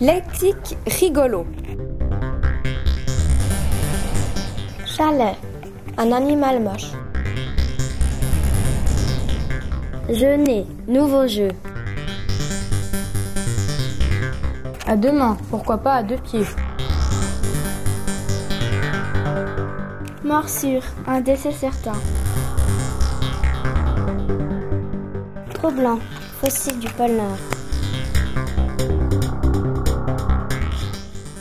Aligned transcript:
Lexique 0.00 0.76
rigolo. 0.88 1.46
Chalet, 4.84 5.36
un 5.96 6.10
animal 6.10 6.60
moche. 6.60 6.90
Jeûner, 10.10 10.66
nouveau 10.88 11.28
jeu. 11.28 11.50
À 14.84 14.96
deux 14.96 15.12
mains, 15.12 15.36
pourquoi 15.48 15.78
pas 15.78 15.94
à 15.94 16.02
deux 16.02 16.18
pieds. 16.18 16.46
Morsure, 20.24 20.82
un 21.06 21.20
décès 21.20 21.52
certain. 21.52 21.92
Trop 25.54 25.70
blanc, 25.70 26.00
fossile 26.40 26.80
du 26.80 26.88
pôle 26.88 27.12
Nord. 27.12 27.53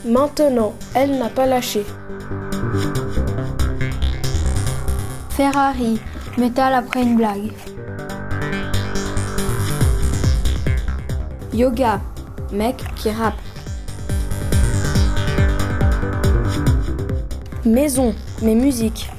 Maintenant, 0.06 0.74
elle 0.96 1.18
n'a 1.18 1.30
pas 1.30 1.46
lâché. 1.46 1.86
Ferrari, 5.30 5.98
métal 6.38 6.74
après 6.74 7.04
une 7.04 7.16
blague. 7.16 7.54
Yoga, 11.54 12.02
mec 12.52 12.84
qui 12.96 13.12
rappe. 13.12 13.36
Maison, 17.64 18.14
mais 18.42 18.56
musique. 18.56 19.10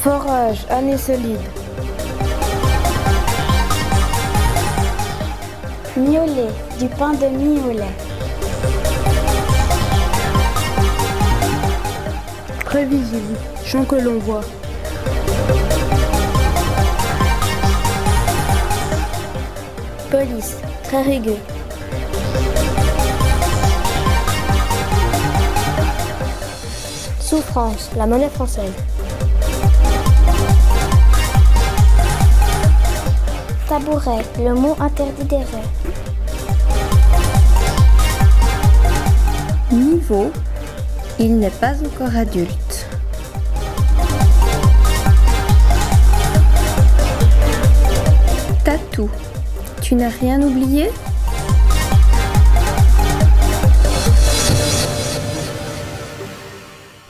Forage, 0.00 0.64
année 0.70 0.96
solide. 0.96 1.40
Miolet, 5.96 6.50
du 6.80 6.88
pain 6.88 7.12
de 7.12 7.26
mie 7.26 7.60
au 7.60 7.70
lait. 7.70 7.84
Prévisible, 12.64 13.36
chant 13.64 13.84
que 13.84 13.94
l'on 13.94 14.18
voit. 14.18 14.40
Police, 20.10 20.56
très 20.82 21.02
rigueux. 21.02 21.38
Souffrance, 27.20 27.90
la 27.96 28.06
monnaie 28.06 28.28
française. 28.30 28.72
Tabouret, 33.74 34.22
le 34.38 34.54
mot 34.54 34.76
interdit 34.78 35.24
des 35.24 35.38
rêves. 35.38 35.68
Niveau, 39.72 40.30
il 41.18 41.40
n'est 41.40 41.50
pas 41.50 41.72
encore 41.84 42.14
adulte. 42.14 42.86
Tatou, 48.64 49.10
tu 49.82 49.96
n'as 49.96 50.08
rien 50.20 50.40
oublié? 50.40 50.92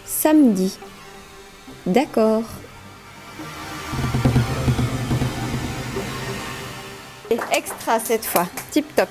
Samedi. 0.07 0.79
D'accord. 1.85 2.45
extra 7.53 7.99
cette 8.01 8.25
fois. 8.25 8.47
Tip 8.71 8.95
top. 8.95 9.09